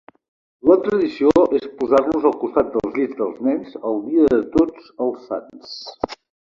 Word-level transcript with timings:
La 0.69 0.77
tradició 0.85 1.33
és 1.59 1.67
posar-los 1.83 2.25
al 2.31 2.35
costat 2.45 2.73
dels 2.77 2.97
llits 2.99 3.21
dels 3.23 3.39
nens 3.51 3.79
el 3.93 4.05
dia 4.09 4.29
de 4.37 4.43
tots 4.61 4.93
els 5.09 5.27
sants. 5.33 5.81